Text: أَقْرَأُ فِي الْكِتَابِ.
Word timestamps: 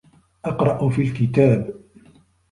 أَقْرَأُ 0.45 0.89
فِي 0.89 1.01
الْكِتَابِ. 1.01 1.73